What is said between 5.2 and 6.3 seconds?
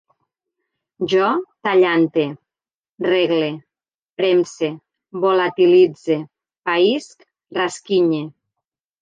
volatilitze,